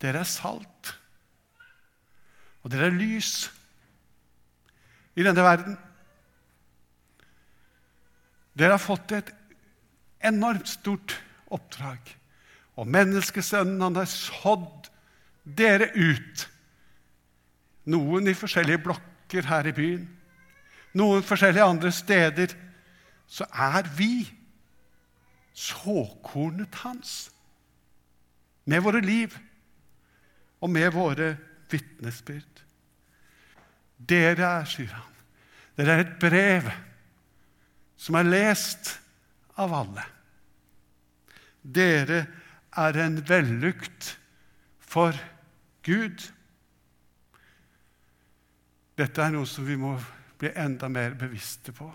Dere 0.00 0.22
er 0.24 0.30
salt. 0.30 0.94
Og 2.62 2.70
dere 2.70 2.88
er 2.88 2.96
lys 2.96 3.50
i 5.16 5.26
denne 5.26 5.44
verden. 5.44 5.76
Dere 8.58 8.74
har 8.74 8.82
fått 8.82 9.14
et 9.14 9.32
enormt 10.26 10.68
stort 10.68 11.14
oppdrag. 11.54 12.00
Og 12.78 12.86
menneskesønnen, 12.90 13.80
han 13.82 13.98
har 13.98 14.10
sådd 14.10 14.90
dere 15.58 15.92
ut. 15.94 16.46
Noen 17.88 18.28
i 18.28 18.36
forskjellige 18.36 18.82
blokker 18.84 19.46
her 19.48 19.70
i 19.70 19.74
byen 19.76 20.06
noen 20.96 21.24
forskjellige 21.26 21.66
andre 21.66 21.92
steder, 21.92 22.54
så 23.28 23.46
er 23.52 23.88
vi 23.96 24.28
såkornet 25.52 26.80
hans. 26.84 27.30
Med 28.68 28.82
våre 28.84 29.00
liv 29.04 29.36
og 30.60 30.70
med 30.70 30.90
våre 30.92 31.34
vitnesbyrd. 31.70 32.64
Dere 33.98 34.50
er, 34.60 34.68
sier 34.68 34.92
han, 34.94 35.14
dere 35.76 35.96
er 35.96 36.04
et 36.04 36.18
brev 36.22 36.68
som 37.98 38.16
er 38.18 38.30
lest 38.30 38.94
av 39.58 39.74
alle. 39.74 40.04
Dere 41.62 42.22
er 42.78 42.98
en 43.02 43.18
vellukt 43.28 44.12
for 44.78 45.16
Gud. 45.84 46.22
Dette 48.98 49.22
er 49.22 49.34
noe 49.34 49.48
som 49.48 49.66
vi 49.66 49.76
må 49.78 49.96
bli 50.38 50.52
enda 50.54 50.88
mer 50.92 51.16
bevisste 51.18 51.74
på. 51.74 51.88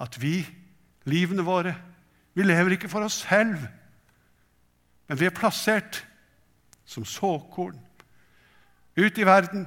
At 0.00 0.16
vi, 0.20 0.40
livene 1.06 1.44
våre, 1.46 1.74
vi 2.34 2.46
lever 2.46 2.76
ikke 2.76 2.90
for 2.90 3.06
oss 3.06 3.22
selv, 3.24 3.62
men 5.06 5.18
vi 5.18 5.26
er 5.26 5.34
plassert 5.34 6.02
som 6.86 7.06
såkorn 7.06 7.78
ut 8.98 9.18
i 9.18 9.26
verden 9.26 9.66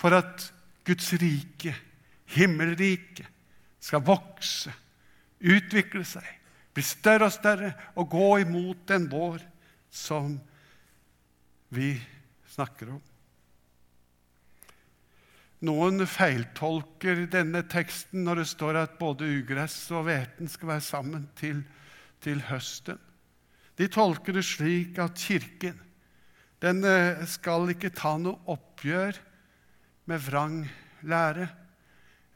for 0.00 0.16
at 0.16 0.50
Guds 0.84 1.12
rike, 1.16 1.72
himmelriket, 2.36 3.28
skal 3.84 4.04
vokse, 4.04 4.72
utvikle 5.44 6.04
seg, 6.08 6.26
bli 6.74 6.84
større 6.84 7.28
og 7.28 7.34
større 7.34 7.72
og 8.00 8.08
gå 8.12 8.28
imot 8.46 8.86
den 8.88 9.08
vår 9.12 9.42
som 9.92 10.38
vi 11.74 11.92
snakker 12.54 12.94
om. 12.94 13.02
Noen 15.64 16.04
feiltolker 16.08 17.24
denne 17.32 17.62
teksten 17.70 18.24
når 18.26 18.42
det 18.42 18.50
står 18.50 18.78
at 18.82 18.98
både 19.00 19.28
ugress 19.40 19.78
og 19.94 20.08
hveten 20.08 20.50
skal 20.50 20.74
være 20.74 20.84
sammen 20.84 21.28
til, 21.38 21.62
til 22.24 22.42
høsten. 22.50 22.98
De 23.78 23.88
tolker 23.90 24.36
det 24.36 24.44
slik 24.46 25.00
at 25.02 25.18
Kirken 25.18 25.80
den 26.64 26.84
eh, 26.88 27.20
skal 27.28 27.68
ikke 27.74 27.92
ta 27.92 28.14
noe 28.16 28.40
oppgjør 28.54 29.18
med 30.08 30.22
vrang 30.24 30.62
lære 31.04 31.48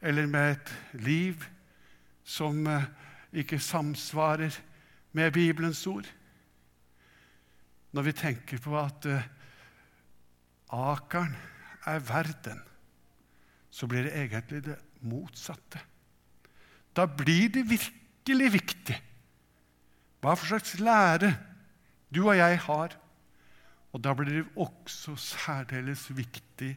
eller 0.01 0.27
med 0.27 0.51
et 0.51 0.71
liv 1.03 1.43
som 2.23 2.67
eh, 2.67 2.87
ikke 3.33 3.59
samsvarer 3.59 4.55
med 5.11 5.31
Bibelens 5.31 5.81
ord. 5.87 6.07
Når 7.91 8.05
vi 8.05 8.13
tenker 8.13 8.61
på 8.61 8.75
at 8.77 9.05
uh, 9.09 9.23
akeren 10.69 11.33
er 11.89 12.03
verden, 12.05 12.61
så 13.73 13.87
blir 13.89 14.05
det 14.05 14.13
egentlig 14.13 14.61
det 14.67 14.75
motsatte. 15.01 15.81
Da 16.93 17.07
blir 17.09 17.49
det 17.49 17.65
virkelig 17.69 18.51
viktig 18.53 18.97
hva 20.19 20.35
for 20.35 20.51
slags 20.51 20.75
lære 20.83 21.31
du 22.13 22.25
og 22.27 22.37
jeg 22.37 22.59
har. 22.65 22.95
Og 23.93 24.03
da 24.03 24.13
blir 24.13 24.41
det 24.41 24.45
også 24.59 25.15
særdeles 25.17 26.05
viktig 26.13 26.75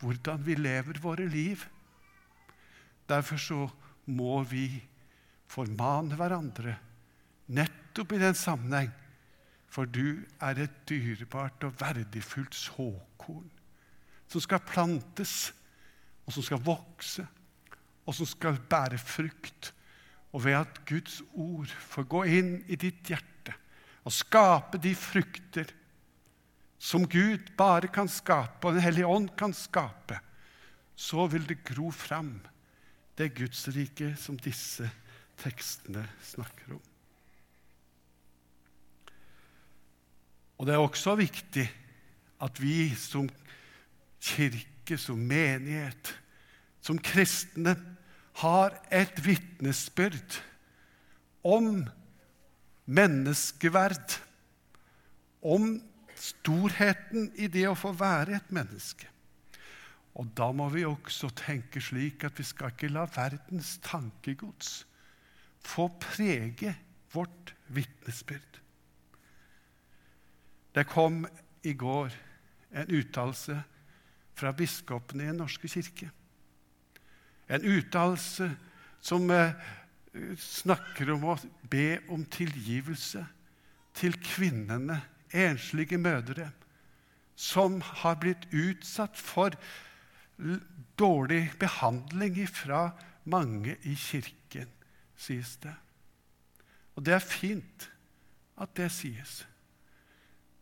hvordan 0.00 0.46
vi 0.46 0.56
lever 0.56 1.00
våre 1.02 1.26
liv. 1.28 1.60
Derfor 3.08 3.40
så 3.40 3.60
må 4.06 4.42
vi 4.48 4.66
formane 5.50 6.16
hverandre 6.18 6.76
nettopp 7.52 8.14
i 8.16 8.20
den 8.22 8.36
sammenheng. 8.38 8.92
For 9.72 9.88
du 9.88 10.20
er 10.44 10.58
et 10.60 10.82
dyrebart 10.88 11.64
og 11.64 11.78
verdifullt 11.80 12.56
såkorn 12.56 13.48
som 14.32 14.40
skal 14.40 14.62
plantes, 14.64 15.52
og 16.24 16.32
som 16.32 16.44
skal 16.46 16.60
vokse, 16.64 17.24
og 18.08 18.14
som 18.16 18.28
skal 18.28 18.56
bære 18.56 18.96
frukt. 19.00 19.72
Og 20.32 20.44
ved 20.46 20.56
at 20.56 20.78
Guds 20.88 21.18
ord 21.36 21.68
får 21.92 22.06
gå 22.08 22.22
inn 22.38 22.54
i 22.72 22.78
ditt 22.80 23.04
hjerte 23.10 23.52
og 24.02 24.14
skape 24.16 24.80
de 24.82 24.94
frukter 24.98 25.68
som 26.82 27.04
Gud 27.06 27.52
bare 27.58 27.90
kan 27.92 28.08
skape, 28.10 28.66
og 28.66 28.74
Den 28.74 28.82
hellige 28.82 29.06
ånd 29.06 29.28
kan 29.38 29.52
skape, 29.54 30.16
så 30.96 31.28
vil 31.30 31.44
det 31.46 31.62
gro 31.62 31.92
fram 31.94 32.40
det 33.18 33.34
Guds 33.36 33.66
rike 33.74 34.14
som 34.20 34.38
disse 34.40 34.88
tekstene 35.42 36.04
snakker 36.24 36.76
om. 36.76 36.82
Og 40.58 40.68
det 40.68 40.74
er 40.76 40.82
også 40.82 41.16
viktig 41.18 41.66
at 42.42 42.60
vi 42.62 42.92
som 42.98 43.28
kirke, 44.22 44.98
som 44.98 45.18
menighet, 45.18 46.12
som 46.82 46.98
kristne 46.98 47.74
har 48.42 48.76
et 48.90 49.18
vitnesbyrd 49.24 50.38
om 51.42 51.82
menneskeverd, 52.86 54.18
om 55.42 55.74
storheten 56.14 57.32
i 57.34 57.48
det 57.50 57.66
å 57.66 57.78
få 57.78 57.92
være 57.98 58.38
et 58.38 58.54
menneske. 58.54 59.11
Og 60.20 60.28
da 60.36 60.50
må 60.52 60.68
vi 60.72 60.84
også 60.84 61.30
tenke 61.36 61.80
slik 61.80 62.24
at 62.28 62.38
vi 62.38 62.44
skal 62.44 62.74
ikke 62.74 62.92
la 62.92 63.06
verdens 63.14 63.78
tankegods 63.84 64.82
få 65.62 65.88
prege 66.02 66.74
vårt 67.14 67.54
vitnesbyrd. 67.72 68.60
Det 70.74 70.86
kom 70.88 71.24
i 71.62 71.72
går 71.76 72.12
en 72.72 72.90
uttalelse 72.96 73.58
fra 74.34 74.52
biskopene 74.56 75.24
i 75.24 75.30
Den 75.30 75.40
norske 75.42 75.68
kirke. 75.68 76.08
En 77.48 77.64
uttalelse 77.68 78.48
som 79.00 79.30
eh, 79.30 79.52
snakker 80.38 81.12
om 81.12 81.28
å 81.32 81.36
be 81.70 82.00
om 82.12 82.24
tilgivelse 82.24 83.24
til 83.96 84.16
kvinnene, 84.24 85.02
enslige 85.32 85.98
mødre, 86.00 86.50
som 87.36 87.80
har 88.02 88.18
blitt 88.20 88.44
utsatt 88.52 89.16
for 89.16 89.56
dårlig 90.98 91.52
behandling 91.60 92.42
fra 92.48 92.90
mange 93.24 93.76
i 93.86 93.94
kirken, 93.94 94.68
sies 95.16 95.56
det. 95.62 95.74
Og 96.96 97.06
det 97.06 97.14
er 97.16 97.24
fint 97.24 97.88
at 98.60 98.74
det 98.76 98.90
sies. 98.92 99.42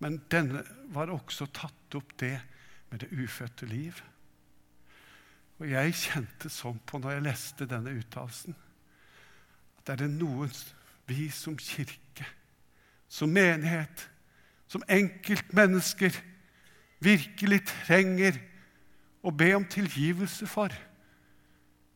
Men 0.00 0.20
denne 0.32 0.62
var 0.94 1.12
også 1.12 1.48
tatt 1.52 1.96
opp 1.98 2.14
det 2.20 2.36
med 2.90 3.02
det 3.02 3.10
ufødte 3.12 3.66
liv. 3.68 3.98
Og 5.60 5.68
jeg 5.68 5.96
kjente 5.96 6.48
sånn 6.52 6.78
på 6.88 7.00
når 7.00 7.18
jeg 7.18 7.26
leste 7.26 7.68
denne 7.68 7.92
uttalelsen, 7.92 8.56
at 9.80 9.92
er 9.92 10.00
det 10.02 10.10
noen 10.12 10.52
vi 11.08 11.28
som 11.34 11.56
kirke, 11.60 12.24
som 13.10 13.32
menighet, 13.34 14.06
som 14.70 14.84
enkeltmennesker 14.88 16.14
virkelig 17.02 17.64
trenger 17.68 18.38
å 19.22 19.33
be 19.35 19.50
om 19.56 19.66
tilgivelse 19.68 20.48
for, 20.48 20.72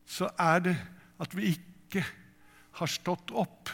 så 0.05 0.29
er 0.39 0.61
det 0.67 0.77
at 1.23 1.37
vi 1.37 1.55
ikke 1.55 2.05
har 2.81 2.91
stått 2.91 3.33
opp 3.33 3.71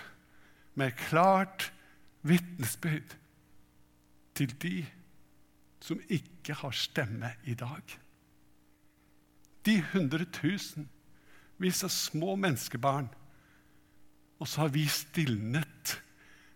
med 0.79 0.95
klart 1.09 1.71
vitnesbyrd 2.23 3.17
til 4.39 4.55
de 4.63 4.77
som 5.81 6.01
ikke 6.13 6.55
har 6.61 6.77
stemme 6.77 7.33
i 7.49 7.57
dag. 7.59 7.83
De 9.67 9.81
hundretusenvis 9.93 11.83
av 11.85 11.93
små 11.93 12.37
menneskebarn. 12.37 13.09
Og 14.41 14.49
så 14.49 14.65
har 14.65 14.73
vi 14.73 14.87
stilnet. 14.89 15.97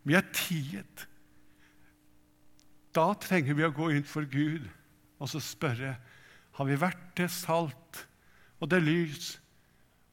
Vi 0.05 0.17
er 0.17 0.25
tiet. 0.33 1.07
Da 2.97 3.11
trenger 3.21 3.57
vi 3.59 3.67
å 3.67 3.75
gå 3.75 3.91
inn 3.93 4.07
for 4.09 4.29
Gud 4.29 4.69
og 5.19 5.29
så 5.31 5.41
spørre 5.43 5.97
har 6.55 6.69
vi 6.69 6.77
vært 6.79 7.17
det 7.19 7.31
salt 7.35 8.05
og 8.63 8.71
det 8.71 8.81
lys? 8.85 9.35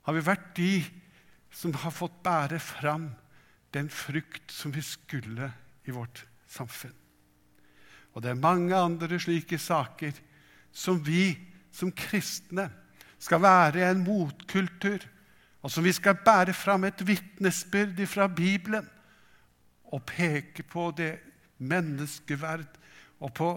Har 0.08 0.18
vi 0.18 0.24
vært 0.26 0.48
de 0.58 0.74
som 1.54 1.74
har 1.84 1.94
fått 1.94 2.22
bære 2.26 2.58
fram 2.64 3.12
den 3.76 3.92
frukt 3.94 4.52
som 4.52 4.74
vi 4.74 4.82
skulle 4.86 5.52
i 5.86 5.94
vårt 5.94 6.26
samfunn? 6.50 6.96
Og 8.12 8.24
det 8.24 8.34
er 8.34 8.44
mange 8.44 8.76
andre 8.76 9.20
slike 9.22 9.60
saker 9.62 10.18
som 10.74 11.00
vi 11.06 11.36
som 11.72 11.92
kristne 11.96 12.68
skal 13.22 13.44
være 13.44 13.86
en 13.88 14.02
motkultur, 14.04 15.04
og 15.62 15.72
som 15.72 15.86
vi 15.86 15.94
skal 15.94 16.18
bære 16.26 16.56
fram 16.58 16.88
et 16.88 17.04
vitnesbyrd 17.06 18.02
fra 18.10 18.26
Bibelen 18.28 18.88
og 19.94 20.02
peke 20.10 20.66
på 20.66 20.90
det 20.98 21.20
menneskeverd 21.62 22.80
og 23.22 23.34
på 23.38 23.52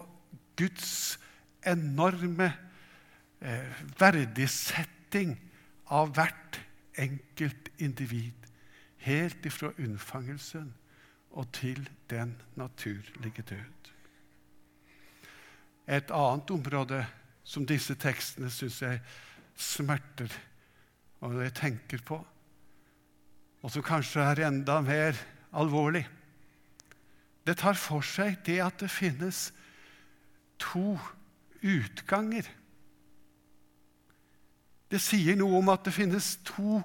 Guds 0.58 1.16
enorme 1.64 2.52
verdisetting 3.98 5.36
av 5.92 6.14
hvert 6.16 6.60
enkelt 6.98 7.68
individ. 7.82 8.48
Helt 9.04 9.46
ifra 9.46 9.72
unnfangelsen 9.78 10.72
og 11.34 11.50
til 11.52 11.88
den 12.10 12.36
naturlige 12.56 13.42
død. 13.42 13.90
Et 15.86 16.10
annet 16.10 16.50
område 16.50 17.02
som 17.44 17.66
disse 17.68 17.94
tekstene 18.00 18.48
syns 18.50 18.80
jeg 18.82 19.00
smerter 19.60 20.32
og 21.24 21.36
jeg 21.42 21.54
tenker 21.56 22.02
på, 22.04 22.18
og 23.64 23.72
som 23.72 23.84
kanskje 23.84 24.24
er 24.24 24.42
enda 24.48 24.80
mer 24.84 25.16
alvorlig. 25.56 26.04
Det 27.44 27.56
tar 27.60 27.76
for 27.76 28.04
seg 28.04 28.38
det 28.46 28.58
at 28.64 28.80
det 28.80 28.90
finnes 28.92 29.46
to 30.60 30.96
utganger. 31.64 32.48
Det 34.94 35.00
sier 35.02 35.34
noe 35.34 35.58
om 35.58 35.72
at 35.72 35.82
det 35.88 35.94
finnes 35.96 36.36
to 36.46 36.78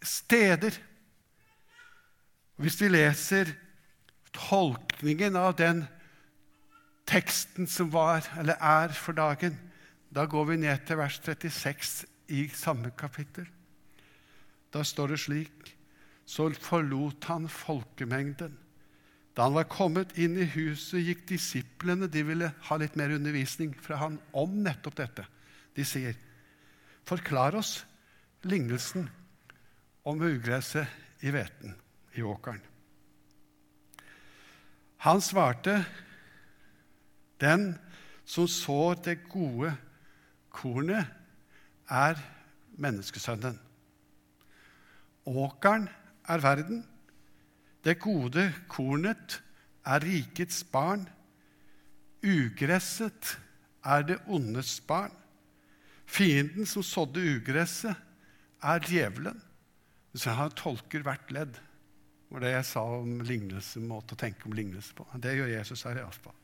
steder. 0.00 0.72
Hvis 2.56 2.78
vi 2.80 2.88
leser 2.88 3.50
tolkningen 4.32 5.36
av 5.36 5.58
den 5.58 5.82
teksten 7.04 7.68
som 7.68 7.92
var, 7.92 8.24
eller 8.40 8.56
er, 8.56 8.96
for 8.96 9.12
dagen, 9.12 9.58
da 10.08 10.24
går 10.24 10.54
vi 10.54 10.60
ned 10.62 10.86
til 10.88 11.02
vers 11.02 11.20
36 11.20 12.06
i 12.32 12.46
samme 12.48 12.94
kapittel. 12.96 13.44
Da 14.72 14.82
står 14.82 15.14
det 15.14 15.22
slik 15.26 15.72
Så 16.26 16.48
forlot 16.56 17.26
han 17.28 17.50
folkemengden. 17.52 18.54
Da 19.36 19.42
han 19.44 19.58
var 19.58 19.66
kommet 19.68 20.14
inn 20.16 20.38
i 20.40 20.46
huset, 20.48 21.02
gikk 21.04 21.26
disiplene 21.28 22.08
De 22.08 22.22
ville 22.24 22.48
ha 22.48 22.78
litt 22.80 22.96
mer 22.96 23.12
undervisning 23.12 23.74
fra 23.76 23.98
han 24.00 24.16
om 24.32 24.62
nettopp 24.64 24.96
dette. 24.96 25.26
De 25.76 25.84
sier, 25.84 26.16
'Forklar 27.04 27.54
oss 27.54 27.86
lignelsen 28.42 29.08
om 30.04 30.22
ugresset 30.22 30.88
i 31.20 31.30
hveten, 31.30 31.74
i 32.14 32.22
åkeren.' 32.22 32.64
Han 35.04 35.20
svarte, 35.20 35.84
den 37.40 37.74
som 38.24 38.48
sår 38.48 38.94
det 39.04 39.18
gode 39.28 39.74
kornet 40.48 41.10
er 41.90 42.16
menneskesønnen. 42.80 43.58
Åkeren 45.26 45.88
er 46.28 46.40
verden. 46.40 46.84
Det 47.84 47.98
gode 48.00 48.46
kornet 48.68 49.42
er 49.84 50.04
rikets 50.04 50.64
barn. 50.64 51.04
Ugresset 52.24 53.34
er 53.84 54.02
det 54.08 54.18
ondes 54.26 54.80
barn. 54.80 55.12
Fienden 56.06 56.66
som 56.68 56.84
sådde 56.84 57.22
ugresset, 57.36 57.96
er 58.64 58.80
djevelen. 58.88 59.40
Så 60.14 60.30
han 60.30 60.54
tolker 60.56 61.02
hvert 61.04 61.32
ledd. 61.34 61.54
Det 61.54 62.36
var 62.36 62.44
det 62.44 62.54
jeg 62.54 62.66
sa 62.70 62.82
om 62.98 63.18
lignelse, 63.26 63.82
måte 63.82 64.16
å 64.16 64.18
tenke 64.18 64.48
om 64.48 64.54
lignelse 64.56 64.94
på. 64.96 65.06
Det 65.20 65.34
gjør 65.36 65.52
Jesus 65.52 65.84
her 65.86 65.98
i 65.98 66.02
iallfall. 66.02 66.36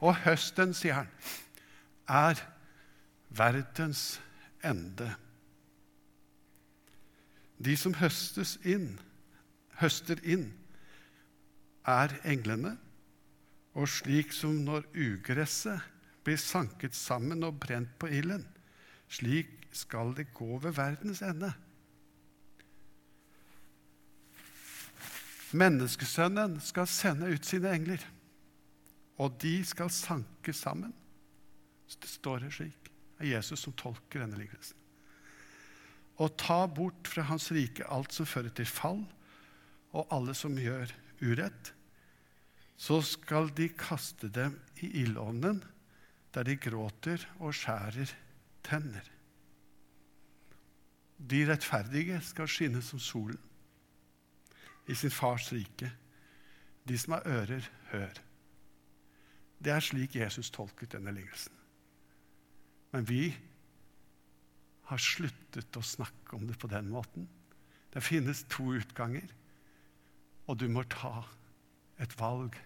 Og 0.00 0.16
høsten, 0.24 0.72
sier 0.74 1.00
han, 1.00 1.10
er 2.08 2.40
verdens 3.28 4.18
ende. 4.64 5.10
De 7.58 7.74
som 7.78 7.94
høstes 7.98 8.56
inn, 8.66 8.96
høster 9.82 10.22
inn, 10.26 10.48
er 11.88 12.14
englene. 12.28 12.76
Og 13.78 13.90
slik 13.90 14.32
som 14.34 14.56
når 14.64 14.88
ugresset 14.96 15.84
blir 16.26 16.40
sanket 16.40 16.96
sammen 16.96 17.44
og 17.46 17.60
brent 17.62 17.92
på 18.00 18.10
ilden, 18.10 18.46
slik 19.08 19.68
skal 19.74 20.12
det 20.16 20.30
gå 20.36 20.58
ved 20.62 20.76
verdens 20.76 21.22
ende. 21.24 21.52
Menneskesønnen 25.56 26.58
skal 26.60 26.88
sende 26.90 27.30
ut 27.32 27.46
sine 27.48 27.72
engler, 27.72 28.02
og 29.16 29.38
de 29.40 29.62
skal 29.64 29.88
sanke 29.92 30.52
sammen. 30.52 30.92
Det 31.88 32.10
står 32.10 32.44
det 32.44 32.52
slik. 32.52 32.90
Det 33.16 33.24
er 33.24 33.38
Jesus 33.38 33.64
som 33.64 33.72
tolker 33.72 34.22
denne 34.22 34.36
lignelsen. 34.38 34.76
Og 36.18 36.34
ta 36.36 36.66
bort 36.66 37.08
fra 37.08 37.24
hans 37.30 37.48
rike 37.54 37.86
alt 37.88 38.12
som 38.12 38.28
fører 38.28 38.52
til 38.52 38.68
fall, 38.68 39.04
og 39.96 40.12
alle 40.12 40.34
som 40.36 40.58
gjør 40.60 40.92
urett. 41.24 41.72
Så 42.78 43.00
skal 43.06 43.48
de 43.56 43.70
kaste 43.72 44.28
dem 44.30 44.58
i 44.84 44.90
ildovnen, 45.00 45.62
der 46.34 46.44
de 46.44 46.58
gråter 46.60 47.24
og 47.40 47.56
skjærer 47.56 48.12
tenner. 48.68 49.06
De 51.18 51.42
rettferdige 51.48 52.20
skal 52.22 52.50
skinne 52.50 52.82
som 52.84 53.00
solen 53.02 53.40
i 54.88 54.94
sin 54.96 55.12
fars 55.12 55.50
rike. 55.52 55.90
De 56.88 56.98
som 56.98 57.16
har 57.16 57.26
ører, 57.26 57.64
hør. 57.90 58.20
Det 59.58 59.72
er 59.74 59.84
slik 59.84 60.16
Jesus 60.16 60.50
tolket 60.54 60.94
denne 60.94 61.12
lignelsen. 61.12 61.52
Men 62.92 63.08
vi 63.08 63.34
har 64.88 65.02
sluttet 65.02 65.76
å 65.76 65.84
snakke 65.84 66.38
om 66.38 66.46
det 66.48 66.56
på 66.60 66.70
den 66.72 66.88
måten. 66.88 67.26
Det 67.92 68.04
finnes 68.04 68.44
to 68.48 68.70
utganger, 68.78 69.26
og 70.48 70.60
du 70.60 70.68
må 70.72 70.84
ta 70.88 71.26
et 72.00 72.14
valg. 72.20 72.56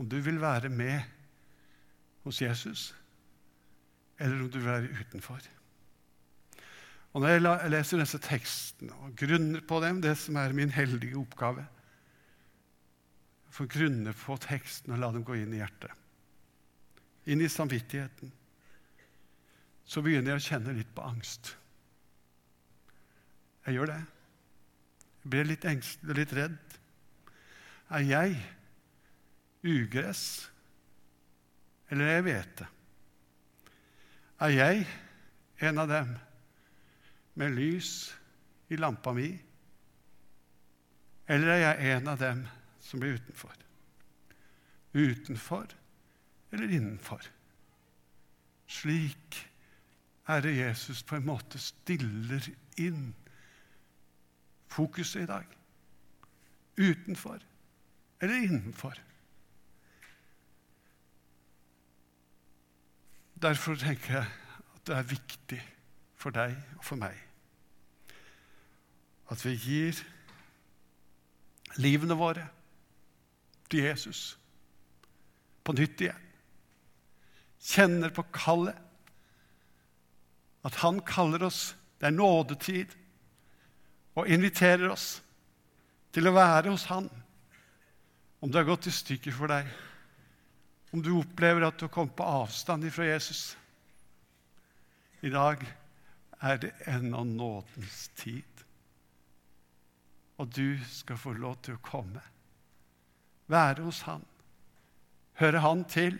Om 0.00 0.08
du 0.10 0.18
vil 0.20 0.40
være 0.42 0.68
med 0.72 1.02
hos 2.24 2.40
Jesus, 2.42 2.88
eller 4.18 4.40
om 4.42 4.50
du 4.50 4.58
vil 4.58 4.68
være 4.68 5.04
utenfor. 5.04 5.44
Og 7.16 7.22
Når 7.22 7.32
jeg 7.32 7.70
leser 7.72 8.02
disse 8.02 8.18
tekstene 8.20 8.92
og 9.06 9.14
grunner 9.16 9.62
på 9.64 9.80
dem, 9.80 10.02
det 10.04 10.16
som 10.20 10.36
er 10.36 10.52
min 10.52 10.70
heldige 10.70 11.16
oppgave 11.16 11.64
Få 13.56 13.64
grunne 13.72 14.12
på 14.12 14.34
teksten 14.36 14.92
og 14.92 15.00
la 15.00 15.08
dem 15.14 15.22
gå 15.24 15.38
inn 15.40 15.54
i 15.56 15.62
hjertet, 15.62 15.88
inn 17.24 17.40
i 17.40 17.48
samvittigheten, 17.48 18.28
så 19.86 20.02
begynner 20.04 20.34
jeg 20.34 20.42
å 20.42 20.44
kjenne 20.44 20.74
litt 20.76 20.90
på 20.92 21.06
angst. 21.06 21.54
Jeg 23.64 23.78
gjør 23.78 23.94
det. 23.94 24.02
Jeg 25.22 25.32
blir 25.32 25.48
litt 25.48 25.64
engstelig 25.72 26.18
litt 26.20 26.36
redd. 26.36 26.76
Er 27.96 28.04
jeg 28.04 28.36
ugress, 29.64 30.26
eller 31.88 32.10
er 32.10 32.18
jeg 32.18 32.26
hvete? 32.28 32.68
Er 34.36 34.52
jeg 34.52 34.86
en 35.64 35.78
av 35.80 35.88
dem 35.88 36.10
med 37.40 37.54
lys 37.56 37.92
i 38.68 38.76
lampa 38.76 39.14
mi? 39.16 39.30
Eller 41.26 41.54
er 41.54 41.62
jeg 41.62 41.96
en 41.96 42.10
av 42.12 42.20
dem 42.20 42.42
som 42.84 43.00
blir 43.00 43.16
utenfor? 43.16 43.54
Utenfor 44.92 45.72
eller 46.52 46.68
innenfor? 46.68 47.24
Slik 48.68 49.40
er 50.28 50.44
det 50.44 50.56
Jesus 50.56 51.02
på 51.06 51.16
en 51.16 51.26
måte 51.26 51.58
stiller 51.62 52.44
inn 52.82 53.14
fokuset 54.68 55.24
i 55.24 55.30
dag. 55.30 55.48
Utenfor 56.76 57.40
eller 58.20 58.42
innenfor? 58.50 59.00
Derfor 63.42 63.76
tenker 63.76 64.20
jeg 64.20 64.26
at 64.74 64.86
det 64.88 64.96
er 64.96 65.08
viktig 65.12 65.62
for 66.16 66.32
deg 66.34 66.56
og 66.78 66.84
for 66.84 67.00
meg 67.00 67.26
at 69.32 69.42
vi 69.42 69.56
gir 69.58 69.98
livene 71.82 72.16
våre 72.18 72.46
til 73.70 73.88
Jesus 73.88 74.36
på 75.66 75.74
nytt 75.74 76.04
igjen. 76.04 76.26
Kjenner 77.66 78.12
på 78.14 78.22
kallet. 78.30 78.76
At 80.66 80.78
han 80.82 81.00
kaller 81.06 81.44
oss, 81.46 81.74
det 81.98 82.08
er 82.08 82.14
nådetid, 82.14 82.94
og 84.18 84.30
inviterer 84.30 84.88
oss 84.90 85.20
til 86.14 86.26
å 86.26 86.34
være 86.34 86.72
hos 86.72 86.86
han. 86.90 87.06
Om 88.42 88.50
det 88.50 88.62
har 88.62 88.70
gått 88.70 88.88
i 88.90 88.94
stykker 88.94 89.34
for 89.34 89.50
deg, 89.50 89.66
om 90.90 91.02
du 91.02 91.12
opplever 91.18 91.66
at 91.66 91.78
du 91.78 91.86
har 91.86 91.94
kommet 91.94 92.16
på 92.16 92.26
avstand 92.26 92.86
fra 92.94 93.08
Jesus 93.08 93.56
I 95.26 95.32
dag 95.32 95.64
er 96.44 96.60
det 96.60 96.72
ennå 96.86 97.24
nådens 97.24 98.08
tid. 98.16 98.64
Og 100.36 100.50
du 100.56 100.76
skal 100.92 101.16
få 101.18 101.32
lov 101.32 101.56
til 101.64 101.78
å 101.78 101.82
komme, 101.82 102.20
være 103.48 103.86
hos 103.86 104.02
Han, 104.04 104.24
høre 105.40 105.62
Han 105.64 105.84
til. 105.88 106.18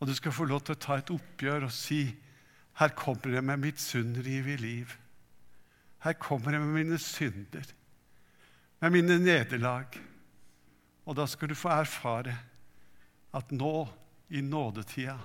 Og 0.00 0.08
du 0.08 0.14
skal 0.14 0.32
få 0.32 0.44
lov 0.48 0.60
til 0.64 0.76
å 0.76 0.82
ta 0.84 0.98
et 1.00 1.12
oppgjør 1.12 1.66
og 1.68 1.72
si 1.74 2.02
her 2.80 2.92
kommer 2.96 3.34
jeg 3.34 3.44
med 3.44 3.60
mitt 3.60 3.80
sunnrive 3.80 4.56
liv. 4.56 4.92
Her 6.00 6.14
kommer 6.16 6.56
jeg 6.56 6.62
med 6.64 6.76
mine 6.78 6.98
synder, 6.98 7.66
med 8.80 8.94
mine 8.94 9.18
nederlag. 9.20 9.98
Og 11.04 11.16
da 11.16 11.26
skal 11.28 11.50
du 11.50 11.56
få 11.58 11.68
erfare 11.74 12.36
at 13.36 13.50
nå, 13.54 13.88
i 14.30 14.42
nådetida, 14.42 15.18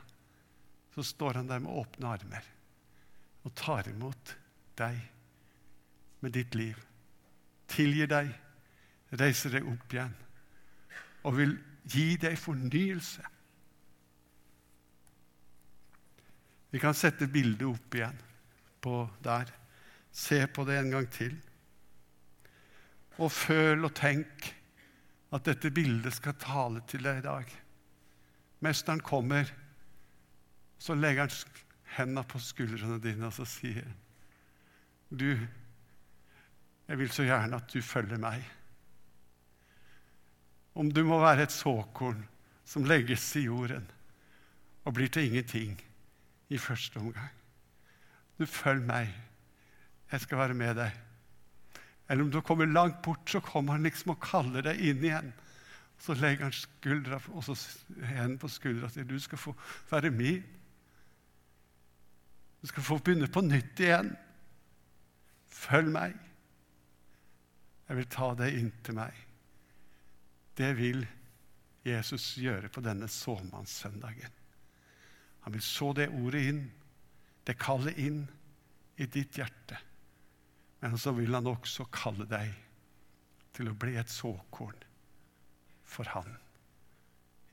så 0.95 1.03
står 1.03 1.33
han 1.33 1.47
der 1.47 1.59
med 1.61 1.77
åpne 1.77 2.07
armer 2.09 2.45
og 3.45 3.53
tar 3.53 3.85
imot 3.91 4.31
deg 4.79 4.97
med 6.23 6.33
ditt 6.33 6.55
liv. 6.57 6.79
Tilgir 7.69 8.09
deg, 8.09 8.31
reiser 9.21 9.53
deg 9.53 9.67
opp 9.69 9.93
igjen 9.93 10.15
og 11.25 11.37
vil 11.37 11.53
gi 11.89 12.15
deg 12.21 12.37
fornyelse. 12.37 13.25
Vi 16.73 16.81
kan 16.81 16.97
sette 16.97 17.29
bildet 17.31 17.67
opp 17.69 17.97
igjen 17.97 18.17
på 18.81 19.03
der. 19.23 19.51
Se 20.11 20.41
på 20.47 20.65
det 20.67 20.79
en 20.79 20.93
gang 20.95 21.05
til. 21.11 21.35
Og 23.21 23.31
føl 23.31 23.85
og 23.87 23.93
tenk 23.95 24.49
at 25.35 25.45
dette 25.47 25.71
bildet 25.73 26.17
skal 26.17 26.35
tale 26.39 26.81
til 26.89 27.05
deg 27.05 27.21
i 27.21 27.25
dag. 27.25 27.53
Mesteren 28.63 29.01
kommer, 29.03 29.49
så 30.79 30.95
legger 30.95 31.27
han 31.27 31.61
hendene 31.95 32.23
på 32.27 32.39
skuldrene 32.39 32.99
dine, 33.03 33.27
og 33.27 33.33
så 33.35 33.45
sier 33.47 33.87
du, 35.09 35.31
jeg 36.85 36.99
vil 36.99 37.11
så 37.13 37.25
gjerne 37.25 37.57
at 37.57 37.71
du 37.71 37.81
følger 37.81 38.19
meg. 38.21 38.43
Om 40.75 40.91
du 40.91 41.03
må 41.07 41.19
være 41.21 41.45
et 41.45 41.55
såkorn 41.55 42.19
som 42.67 42.85
legges 42.89 43.23
i 43.39 43.45
jorden 43.45 43.85
og 44.85 44.97
blir 44.97 45.09
til 45.09 45.29
ingenting 45.29 45.77
i 46.49 46.59
første 46.61 46.99
omgang. 46.99 47.31
Du 48.37 48.45
følg 48.45 48.83
meg. 48.85 49.13
Jeg 50.11 50.21
skal 50.21 50.41
være 50.43 50.57
med 50.57 50.75
deg. 50.77 50.91
Eller 52.09 52.25
om 52.25 52.31
du 52.31 52.41
kommer 52.45 52.69
langt 52.69 53.01
bort, 53.01 53.23
så 53.29 53.39
kommer 53.41 53.77
han 53.77 53.87
liksom 53.87 54.13
og 54.13 54.21
kaller 54.21 54.65
deg 54.67 54.81
inn 54.83 55.01
igjen. 55.03 55.31
Så 56.01 56.13
legger 56.13 56.47
han 56.47 56.55
skuldra, 56.55 57.19
og 57.31 57.43
så 57.43 57.55
hendene 58.03 58.39
på 58.41 58.49
skuldra 58.51 58.89
og 58.89 58.93
sier 58.93 59.07
du 59.07 59.17
skal 59.21 59.39
få 59.39 59.55
være 59.89 60.11
min. 60.13 60.43
Du 62.61 62.69
skal 62.69 62.83
få 62.83 62.97
begynne 62.99 63.29
på 63.31 63.43
nytt 63.45 63.79
igjen. 63.79 64.11
Følg 65.55 65.91
meg. 65.93 66.15
Jeg 67.85 67.99
vil 67.99 68.09
ta 68.11 68.31
deg 68.37 68.57
inn 68.59 68.71
til 68.83 68.97
meg. 68.97 69.19
Det 70.57 70.71
vil 70.77 71.05
Jesus 71.85 72.33
gjøre 72.41 72.71
på 72.73 72.81
denne 72.81 73.07
såmannssøndagen. 73.11 74.41
Han 75.45 75.53
vil 75.53 75.61
så 75.61 75.91
det 75.93 76.09
ordet 76.09 76.41
inn 76.49 76.63
det 77.45 77.59
kallet 77.61 77.99
inn 78.01 78.23
i 78.97 79.05
ditt 79.05 79.37
hjerte. 79.37 79.77
Men 80.81 80.97
så 80.97 81.13
vil 81.13 81.35
han 81.37 81.47
også 81.49 81.85
kalle 81.93 82.25
deg 82.29 82.49
til 83.55 83.69
å 83.69 83.77
bli 83.77 83.93
et 83.99 84.11
såkorn 84.11 84.81
for 85.95 86.11
han 86.11 86.37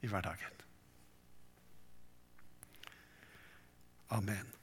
i 0.03 0.11
hverdagen. 0.11 0.59
Amen. 4.11 4.62